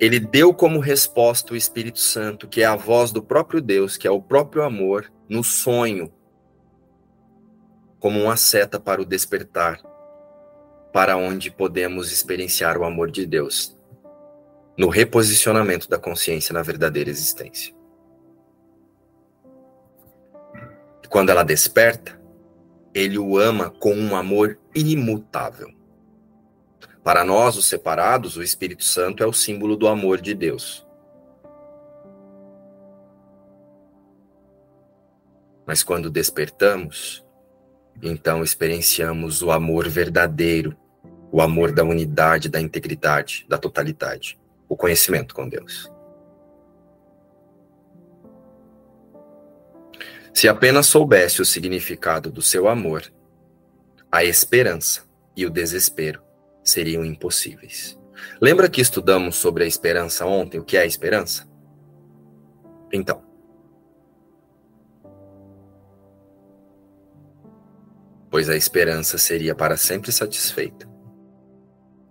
[0.00, 4.08] ele deu como resposta o Espírito Santo, que é a voz do próprio Deus, que
[4.08, 6.12] é o próprio amor, no sonho,
[8.00, 9.80] como uma seta para o despertar,
[10.92, 13.77] para onde podemos experienciar o amor de Deus
[14.78, 17.74] no reposicionamento da consciência na verdadeira existência.
[21.08, 22.20] Quando ela desperta,
[22.94, 25.68] ele o ama com um amor imutável.
[27.02, 30.86] Para nós, os separados, o Espírito Santo é o símbolo do amor de Deus.
[35.66, 37.26] Mas quando despertamos,
[38.00, 40.76] então experienciamos o amor verdadeiro,
[41.32, 44.38] o amor da unidade, da integridade, da totalidade
[44.68, 45.90] o conhecimento com Deus.
[50.34, 53.10] Se apenas soubesse o significado do seu amor,
[54.10, 55.02] a esperança
[55.36, 56.22] e o desespero
[56.62, 57.98] seriam impossíveis.
[58.40, 60.58] Lembra que estudamos sobre a esperança ontem?
[60.60, 61.48] O que é a esperança?
[62.92, 63.22] Então,
[68.30, 70.87] pois a esperança seria para sempre satisfeita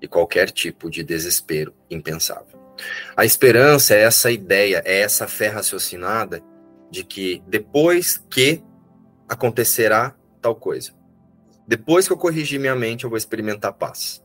[0.01, 2.57] e qualquer tipo de desespero impensável.
[3.15, 6.41] A esperança é essa ideia, é essa fé raciocinada
[6.91, 8.63] de que depois que
[9.27, 10.91] acontecerá tal coisa,
[11.67, 14.23] depois que eu corrigir minha mente, eu vou experimentar paz.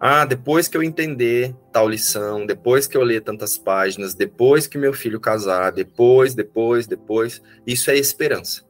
[0.00, 4.76] Ah, depois que eu entender tal lição, depois que eu ler tantas páginas, depois que
[4.76, 8.64] meu filho casar, depois, depois, depois, isso é esperança.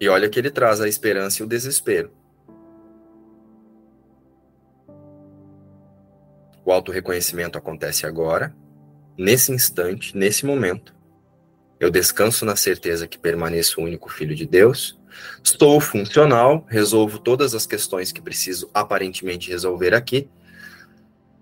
[0.00, 2.10] E olha que ele traz a esperança e o desespero.
[6.64, 8.54] O autorreconhecimento acontece agora,
[9.18, 10.94] nesse instante, nesse momento.
[11.80, 14.98] Eu descanso na certeza que permaneço o único filho de Deus.
[15.42, 20.28] Estou funcional, resolvo todas as questões que preciso aparentemente resolver aqui,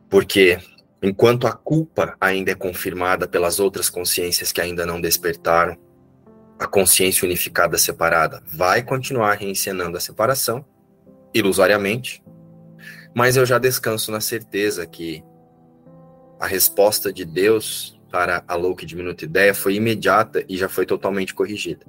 [0.08, 0.58] porque
[1.02, 5.76] enquanto a culpa ainda é confirmada pelas outras consciências que ainda não despertaram,
[6.58, 10.64] a consciência unificada separada vai continuar reencenando a separação,
[11.32, 12.22] ilusoriamente,
[13.14, 15.24] mas eu já descanso na certeza que
[16.38, 20.86] a resposta de Deus para a louca e diminuta ideia foi imediata e já foi
[20.86, 21.86] totalmente corrigida.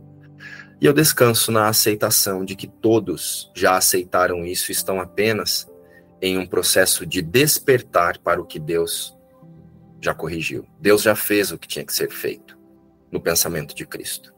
[0.79, 5.69] E eu descanso na aceitação de que todos já aceitaram isso e estão apenas
[6.21, 9.15] em um processo de despertar para o que Deus
[10.01, 10.67] já corrigiu.
[10.79, 12.57] Deus já fez o que tinha que ser feito
[13.12, 14.34] no pensamento de Cristo.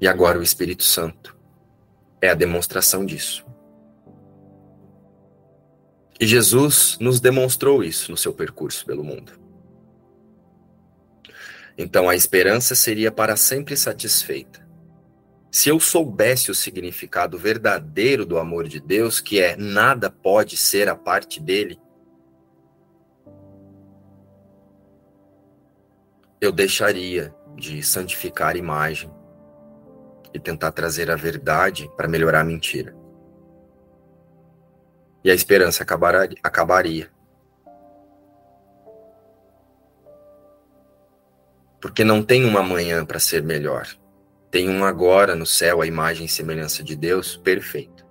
[0.00, 1.36] E agora o Espírito Santo
[2.20, 3.46] é a demonstração disso.
[6.20, 9.32] E Jesus nos demonstrou isso no seu percurso pelo mundo.
[11.78, 14.68] Então a esperança seria para sempre satisfeita.
[15.50, 20.90] Se eu soubesse o significado verdadeiro do amor de Deus, que é nada pode ser
[20.90, 21.80] a parte dele,
[26.38, 29.10] eu deixaria de santificar a imagem
[30.34, 32.99] e tentar trazer a verdade para melhorar a mentira
[35.22, 35.82] e a esperança
[36.42, 37.10] acabaria.
[41.80, 43.86] Porque não tem uma manhã para ser melhor.
[44.50, 48.06] Tem um agora no céu, a imagem e semelhança de Deus, perfeito.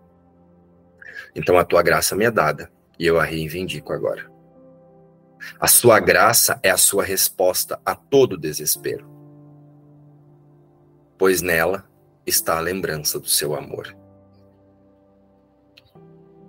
[1.35, 4.29] Então a tua graça me é dada e eu a reivindico agora.
[5.59, 9.09] A sua graça é a sua resposta a todo desespero,
[11.17, 11.87] pois nela
[12.25, 13.98] está a lembrança do seu amor.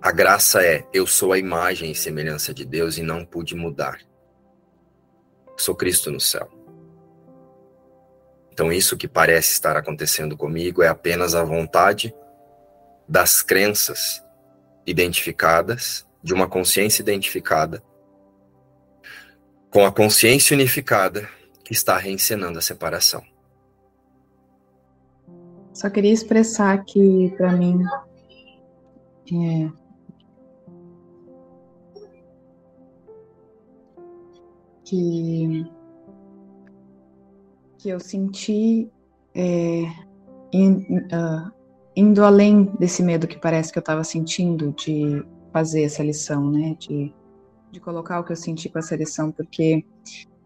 [0.01, 3.99] A graça é: eu sou a imagem e semelhança de Deus e não pude mudar.
[5.57, 6.49] sou Cristo no céu.
[8.51, 12.13] Então, isso que parece estar acontecendo comigo é apenas a vontade
[13.07, 14.23] das crenças
[14.85, 17.83] identificadas, de uma consciência identificada,
[19.69, 21.29] com a consciência unificada
[21.63, 23.23] que está reencenando a separação.
[25.73, 27.83] Só queria expressar aqui para mim
[29.31, 29.80] é,
[34.91, 35.65] que
[37.77, 38.91] que eu senti
[39.33, 39.85] é,
[40.53, 41.51] in, uh,
[41.95, 46.75] indo além desse medo que parece que eu estava sentindo de fazer essa lição, né?
[46.77, 47.11] De,
[47.71, 49.83] de colocar o que eu senti com essa lição, porque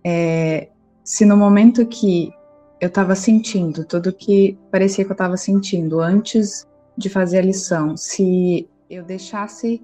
[0.04, 0.70] é,
[1.04, 2.32] se no momento que
[2.80, 6.66] eu estava sentindo tudo que parecia que eu estava sentindo antes
[6.98, 9.84] de fazer a lição, se eu deixasse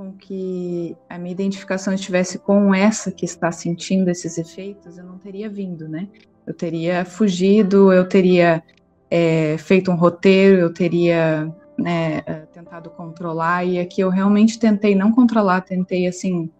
[0.00, 5.18] com que a minha identificação estivesse com essa que está sentindo esses efeitos, eu não
[5.18, 6.08] teria vindo, né?
[6.46, 8.62] Eu teria fugido, eu teria
[9.10, 14.94] é, feito um roteiro, eu teria né, é, tentado controlar, e aqui eu realmente tentei
[14.94, 16.50] não controlar, tentei assim,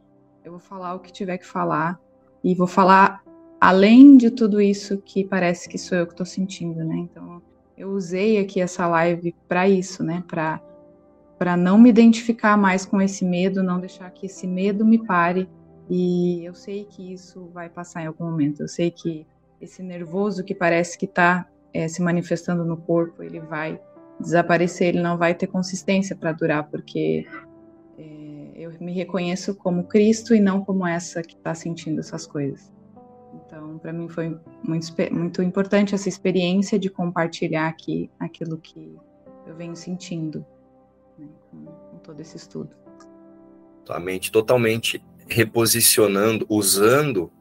[0.44, 1.98] eu vou falar o que tiver que falar,
[2.44, 3.22] e vou falar
[3.58, 6.96] além de tudo isso que parece que sou eu que estou sentindo, né?
[6.96, 7.40] Então,
[7.74, 10.22] eu usei aqui essa live para isso, né?
[10.28, 10.60] Para
[11.40, 15.48] para não me identificar mais com esse medo, não deixar que esse medo me pare.
[15.88, 18.60] E eu sei que isso vai passar em algum momento.
[18.60, 19.26] Eu sei que
[19.58, 23.80] esse nervoso que parece que está é, se manifestando no corpo, ele vai
[24.20, 27.26] desaparecer, ele não vai ter consistência para durar, porque
[27.96, 32.70] é, eu me reconheço como Cristo e não como essa que está sentindo essas coisas.
[33.46, 38.94] Então, para mim foi muito, muito importante essa experiência de compartilhar aqui aquilo que
[39.46, 40.44] eu venho sentindo
[41.50, 42.76] com, todo esse estudo.
[43.88, 47.32] A mente totalmente reposicionando, usando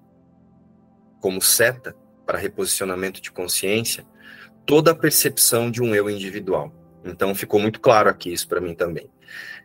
[1.19, 1.95] como seta
[2.25, 4.05] para reposicionamento de consciência
[4.65, 6.71] toda a percepção de um eu individual.
[7.03, 9.09] Então ficou muito claro aqui isso para mim também.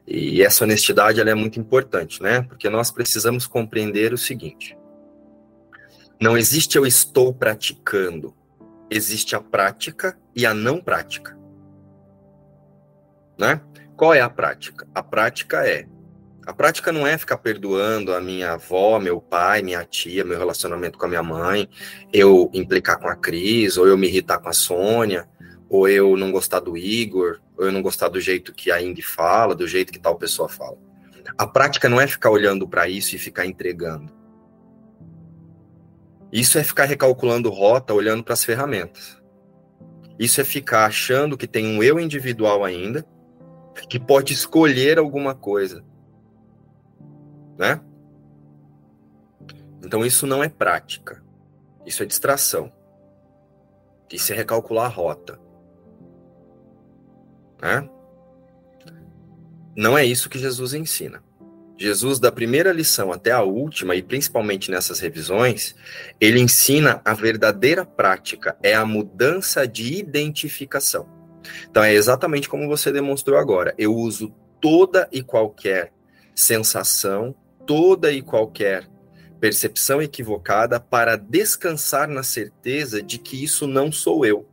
[0.07, 2.43] E essa honestidade ela é muito importante, né?
[2.43, 4.77] Porque nós precisamos compreender o seguinte:
[6.21, 8.35] não existe eu estou praticando,
[8.91, 11.39] existe a prática e a não prática.
[13.39, 13.61] Né?
[13.97, 14.87] Qual é a prática?
[14.95, 15.87] A prática é.
[16.47, 20.99] A prática não é ficar perdoando a minha avó, meu pai, minha tia, meu relacionamento
[20.99, 21.69] com a minha mãe,
[22.13, 25.27] eu implicar com a Cris, ou eu me irritar com a Sônia,
[25.71, 29.01] ou eu não gostar do Igor, ou eu não gostar do jeito que a Indy
[29.01, 30.77] fala, do jeito que tal pessoa fala.
[31.39, 34.13] A prática não é ficar olhando para isso e ficar entregando.
[36.31, 39.23] Isso é ficar recalculando rota, olhando para as ferramentas.
[40.19, 43.07] Isso é ficar achando que tem um eu individual ainda,
[43.89, 45.85] que pode escolher alguma coisa.
[47.59, 47.81] Né?
[49.83, 51.23] Então isso não é prática.
[51.85, 52.73] Isso é distração.
[54.11, 55.41] Isso é recalcular a rota.
[57.61, 57.89] Né?
[59.77, 61.23] Não é isso que Jesus ensina.
[61.77, 65.75] Jesus, da primeira lição até a última, e principalmente nessas revisões,
[66.21, 71.09] ele ensina a verdadeira prática, é a mudança de identificação.
[71.71, 73.75] Então é exatamente como você demonstrou agora.
[73.79, 75.93] Eu uso toda e qualquer
[76.35, 77.35] sensação,
[77.67, 78.89] toda e qualquer
[79.41, 84.49] percepção equivocada para descansar na certeza de que isso não sou eu.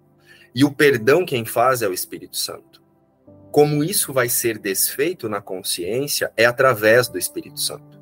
[0.54, 2.82] E o perdão quem faz é o Espírito Santo.
[3.52, 8.02] Como isso vai ser desfeito na consciência é através do Espírito Santo.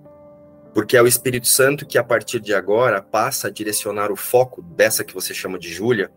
[0.73, 4.61] Porque é o Espírito Santo que a partir de agora passa a direcionar o foco
[4.61, 6.11] dessa que você chama de Júlia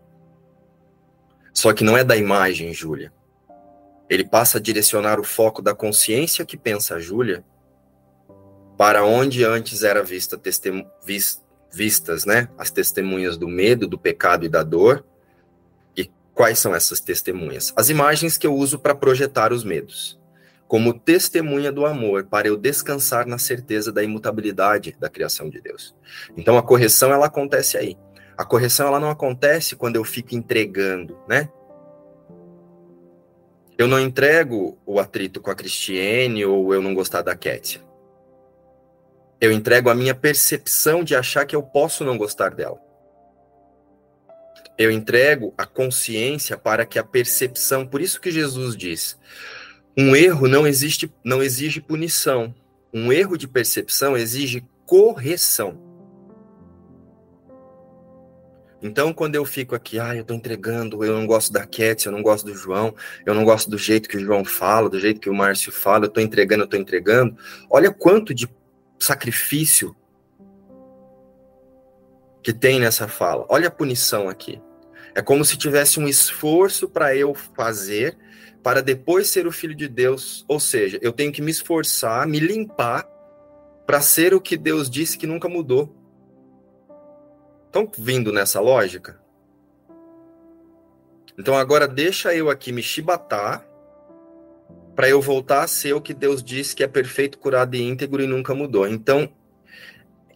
[1.53, 3.13] só que não é da imagem, Júlia.
[4.09, 7.43] Ele passa a direcionar o foco da consciência que pensa Júlia
[8.77, 10.39] para onde antes era vista
[11.71, 15.05] vistas, né, as testemunhas do medo, do pecado e da dor.
[15.95, 17.71] E quais são essas testemunhas?
[17.75, 20.19] As imagens que eu uso para projetar os medos,
[20.67, 25.95] como testemunha do amor, para eu descansar na certeza da imutabilidade da criação de Deus.
[26.35, 27.95] Então a correção ela acontece aí.
[28.37, 31.49] A correção ela não acontece quando eu fico entregando, né?
[33.77, 37.81] Eu não entrego o atrito com a Cristiane ou eu não gostar da Kétia.
[39.41, 42.79] Eu entrego a minha percepção de achar que eu posso não gostar dela.
[44.77, 49.19] Eu entrego a consciência para que a percepção, por isso que Jesus diz,
[49.97, 52.55] um erro não existe, não exige punição.
[52.93, 55.82] Um erro de percepção exige correção.
[58.83, 62.11] Então, quando eu fico aqui, ah, eu tô entregando, eu não gosto da Cat, eu
[62.11, 62.93] não gosto do João,
[63.25, 66.05] eu não gosto do jeito que o João fala, do jeito que o Márcio fala,
[66.05, 67.37] eu tô entregando, eu tô entregando.
[67.69, 68.45] Olha quanto de
[68.99, 69.95] sacrifício
[72.43, 73.45] que tem nessa fala.
[73.47, 74.61] Olha a punição aqui.
[75.15, 78.17] É como se tivesse um esforço para eu fazer
[78.61, 80.43] para depois ser o filho de Deus.
[80.47, 83.07] Ou seja, eu tenho que me esforçar, me limpar
[83.85, 86.02] para ser o que Deus disse que nunca mudou.
[87.73, 89.19] Estão vindo nessa lógica?
[91.35, 93.67] Então agora deixa eu aqui me chibatar
[94.95, 98.21] para eu voltar a ser o que Deus disse que é perfeito, curado e íntegro
[98.21, 98.87] e nunca mudou.
[98.87, 99.27] Então,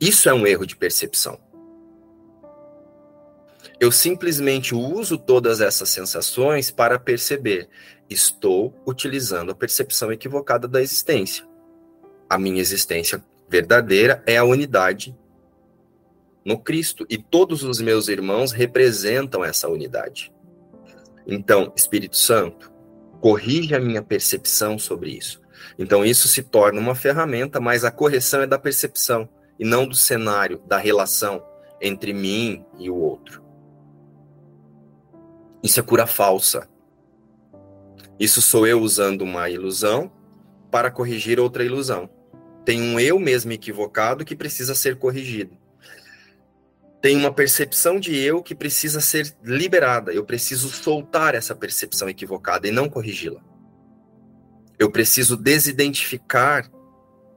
[0.02, 1.40] isso é um erro de percepção.
[3.80, 7.70] Eu simplesmente uso todas essas sensações para perceber.
[8.10, 11.48] Estou utilizando a percepção equivocada da existência.
[12.28, 15.16] A minha existência verdadeira é a unidade
[16.48, 17.06] no Cristo.
[17.10, 20.34] E todos os meus irmãos representam essa unidade.
[21.28, 22.72] Então, Espírito Santo,
[23.20, 25.42] corrige a minha percepção sobre isso.
[25.78, 29.28] Então, isso se torna uma ferramenta, mas a correção é da percepção
[29.60, 31.44] e não do cenário, da relação
[31.82, 33.44] entre mim e o outro.
[35.62, 36.70] Isso é cura falsa.
[38.18, 40.10] Isso sou eu usando uma ilusão
[40.72, 42.10] para corrigir outra ilusão.
[42.64, 45.58] Tem um eu mesmo equivocado que precisa ser corrigido.
[47.02, 50.12] Tem uma percepção de eu que precisa ser liberada.
[50.12, 53.42] Eu preciso soltar essa percepção equivocada e não corrigi-la.
[54.80, 56.70] Eu preciso desidentificar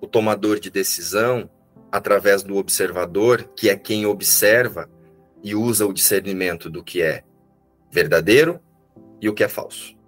[0.01, 1.49] o tomador de decisão
[1.93, 4.89] através do observador, que é quem observa
[5.43, 7.23] e usa o discernimento do que é
[7.91, 8.61] verdadeiro
[9.21, 9.99] e o que é falso.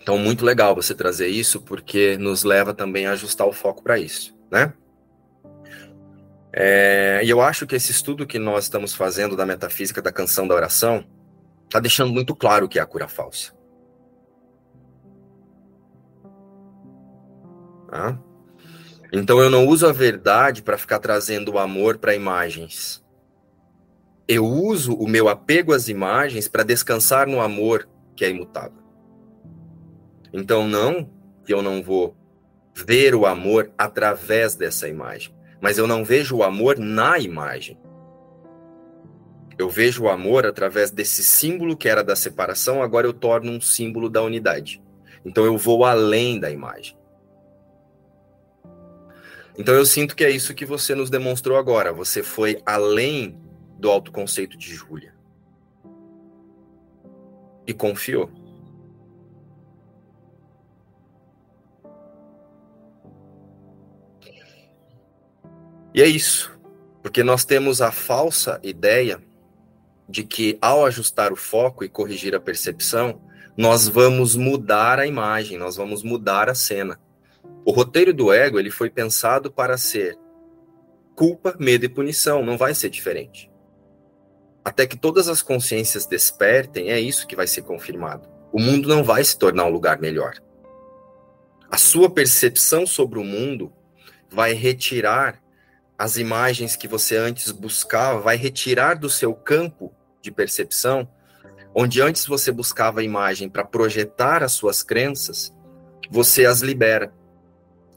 [0.00, 3.98] Então, muito legal você trazer isso, porque nos leva também a ajustar o foco para
[3.98, 4.72] isso, né?
[6.60, 10.48] É, e eu acho que esse estudo que nós estamos fazendo da metafísica da canção
[10.48, 11.04] da oração
[11.66, 13.52] está deixando muito claro o que é a cura falsa.
[17.88, 18.18] Tá?
[19.12, 23.04] Então eu não uso a verdade para ficar trazendo o amor para imagens.
[24.26, 28.82] Eu uso o meu apego às imagens para descansar no amor que é imutável.
[30.32, 31.08] Então não
[31.44, 32.16] que eu não vou
[32.74, 37.78] ver o amor através dessa imagem, mas eu não vejo o amor na imagem.
[39.58, 43.60] Eu vejo o amor através desse símbolo que era da separação, agora eu torno um
[43.60, 44.80] símbolo da unidade.
[45.24, 46.96] Então eu vou além da imagem.
[49.58, 51.92] Então eu sinto que é isso que você nos demonstrou agora.
[51.92, 53.36] Você foi além
[53.76, 55.12] do autoconceito de Júlia.
[57.66, 58.30] E confiou.
[65.94, 66.58] E é isso.
[67.02, 69.20] Porque nós temos a falsa ideia
[70.08, 73.20] de que ao ajustar o foco e corrigir a percepção,
[73.56, 76.98] nós vamos mudar a imagem, nós vamos mudar a cena.
[77.64, 80.16] O roteiro do ego ele foi pensado para ser
[81.14, 83.50] culpa, medo e punição, não vai ser diferente.
[84.64, 88.28] Até que todas as consciências despertem, é isso que vai ser confirmado.
[88.52, 90.34] O mundo não vai se tornar um lugar melhor.
[91.70, 93.72] A sua percepção sobre o mundo
[94.30, 95.42] vai retirar
[95.98, 99.92] as imagens que você antes buscava, vai retirar do seu campo
[100.22, 101.08] de percepção,
[101.74, 105.52] onde antes você buscava a imagem para projetar as suas crenças,
[106.08, 107.12] você as libera.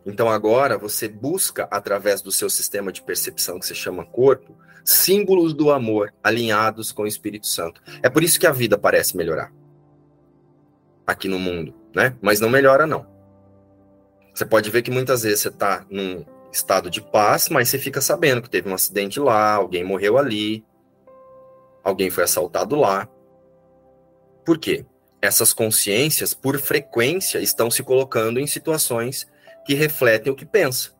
[0.03, 5.53] Então agora você busca, através do seu sistema de percepção que se chama corpo, símbolos
[5.53, 7.81] do amor alinhados com o Espírito Santo.
[8.01, 9.53] É por isso que a vida parece melhorar
[11.05, 12.15] aqui no mundo, né?
[12.19, 13.05] Mas não melhora, não.
[14.33, 18.01] Você pode ver que muitas vezes você está num estado de paz, mas você fica
[18.01, 20.65] sabendo que teve um acidente lá, alguém morreu ali,
[21.83, 23.07] alguém foi assaltado lá.
[24.45, 24.85] Por quê?
[25.21, 29.27] Essas consciências, por frequência, estão se colocando em situações
[29.65, 30.91] que refletem o que pensa.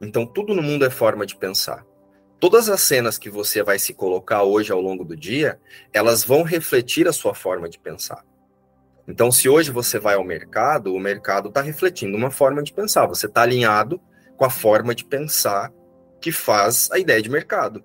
[0.00, 1.84] Então, tudo no mundo é forma de pensar.
[2.38, 5.60] Todas as cenas que você vai se colocar hoje ao longo do dia,
[5.92, 8.24] elas vão refletir a sua forma de pensar.
[9.06, 13.06] Então, se hoje você vai ao mercado, o mercado está refletindo uma forma de pensar.
[13.06, 14.00] Você está alinhado
[14.40, 15.70] com a forma de pensar
[16.18, 17.84] que faz a ideia de mercado.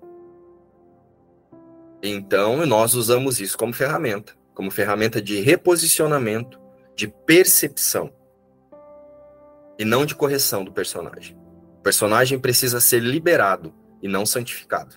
[2.02, 6.58] Então, nós usamos isso como ferramenta, como ferramenta de reposicionamento,
[6.94, 8.10] de percepção
[9.78, 11.36] e não de correção do personagem.
[11.78, 14.96] O personagem precisa ser liberado e não santificado.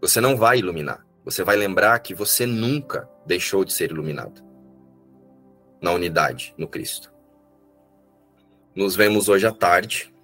[0.00, 1.06] Você não vai iluminar.
[1.24, 4.44] Você vai lembrar que você nunca deixou de ser iluminado
[5.80, 7.14] na unidade, no Cristo.
[8.76, 10.14] Nos vemos hoje à tarde,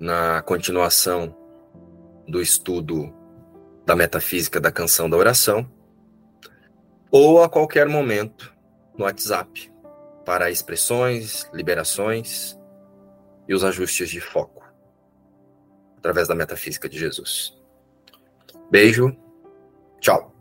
[0.00, 1.36] na continuação
[2.26, 3.14] do estudo
[3.84, 5.70] da metafísica da canção da oração,
[7.10, 8.56] ou a qualquer momento
[8.96, 9.70] no WhatsApp
[10.24, 12.58] para expressões, liberações
[13.46, 14.64] e os ajustes de foco.
[15.98, 17.54] através da metafísica de Jesus.
[18.70, 19.14] Beijo,
[20.00, 20.37] tchau.